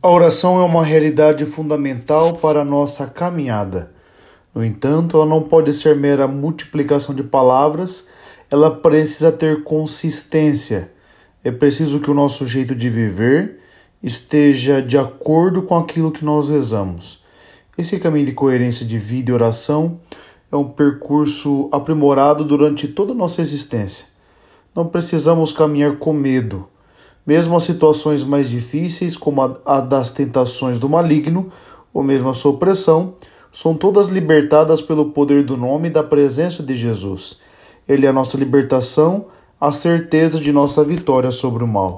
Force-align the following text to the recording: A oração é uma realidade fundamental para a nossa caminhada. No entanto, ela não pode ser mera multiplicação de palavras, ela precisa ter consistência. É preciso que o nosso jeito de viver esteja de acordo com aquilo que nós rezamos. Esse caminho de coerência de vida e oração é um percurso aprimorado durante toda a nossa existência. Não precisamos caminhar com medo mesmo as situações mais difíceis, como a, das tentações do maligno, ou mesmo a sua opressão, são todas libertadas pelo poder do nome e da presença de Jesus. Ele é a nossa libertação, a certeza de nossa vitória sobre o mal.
A 0.00 0.08
oração 0.08 0.60
é 0.60 0.64
uma 0.64 0.84
realidade 0.84 1.44
fundamental 1.44 2.34
para 2.34 2.60
a 2.60 2.64
nossa 2.64 3.04
caminhada. 3.04 3.90
No 4.54 4.64
entanto, 4.64 5.16
ela 5.16 5.26
não 5.26 5.42
pode 5.42 5.74
ser 5.74 5.96
mera 5.96 6.28
multiplicação 6.28 7.12
de 7.12 7.24
palavras, 7.24 8.06
ela 8.48 8.70
precisa 8.70 9.32
ter 9.32 9.64
consistência. 9.64 10.92
É 11.42 11.50
preciso 11.50 11.98
que 11.98 12.12
o 12.12 12.14
nosso 12.14 12.46
jeito 12.46 12.76
de 12.76 12.88
viver 12.88 13.58
esteja 14.00 14.80
de 14.80 14.96
acordo 14.96 15.62
com 15.62 15.76
aquilo 15.76 16.12
que 16.12 16.24
nós 16.24 16.48
rezamos. 16.48 17.24
Esse 17.76 17.98
caminho 17.98 18.26
de 18.26 18.32
coerência 18.32 18.86
de 18.86 19.00
vida 19.00 19.32
e 19.32 19.34
oração 19.34 19.98
é 20.52 20.54
um 20.54 20.68
percurso 20.68 21.68
aprimorado 21.72 22.44
durante 22.44 22.86
toda 22.86 23.10
a 23.10 23.16
nossa 23.16 23.40
existência. 23.40 24.06
Não 24.76 24.86
precisamos 24.86 25.52
caminhar 25.52 25.96
com 25.96 26.12
medo 26.12 26.68
mesmo 27.28 27.54
as 27.54 27.64
situações 27.64 28.24
mais 28.24 28.48
difíceis, 28.48 29.14
como 29.14 29.42
a, 29.66 29.80
das 29.80 30.08
tentações 30.08 30.78
do 30.78 30.88
maligno, 30.88 31.48
ou 31.92 32.02
mesmo 32.02 32.30
a 32.30 32.32
sua 32.32 32.52
opressão, 32.52 33.16
são 33.52 33.74
todas 33.74 34.06
libertadas 34.06 34.80
pelo 34.80 35.10
poder 35.10 35.44
do 35.44 35.54
nome 35.54 35.88
e 35.88 35.90
da 35.90 36.02
presença 36.02 36.62
de 36.62 36.74
Jesus. 36.74 37.36
Ele 37.86 38.06
é 38.06 38.08
a 38.08 38.14
nossa 38.14 38.38
libertação, 38.38 39.26
a 39.60 39.70
certeza 39.70 40.40
de 40.40 40.50
nossa 40.52 40.82
vitória 40.82 41.30
sobre 41.30 41.62
o 41.62 41.68
mal. 41.68 41.96